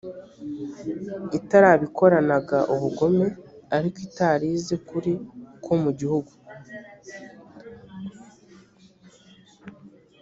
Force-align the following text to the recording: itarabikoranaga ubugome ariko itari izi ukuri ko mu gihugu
itarabikoranaga 1.37 2.57
ubugome 2.73 3.27
ariko 3.75 3.97
itari 4.07 4.47
izi 4.57 4.71
ukuri 4.79 5.13
ko 5.63 5.73
mu 5.81 5.91
gihugu 5.99 6.31